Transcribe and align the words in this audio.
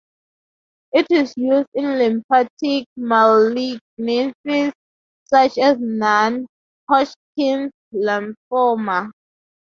It 0.93 1.05
is 1.11 1.31
used 1.37 1.67
in 1.75 1.85
lymphatic 1.99 2.87
malignancies 2.97 4.71
such 5.29 5.59
as 5.59 5.77
non-Hodgkin's 5.79 7.71
lymphoma. 7.93 9.11